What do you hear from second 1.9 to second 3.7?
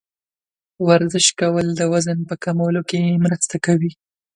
وزن په کمولو کې مرسته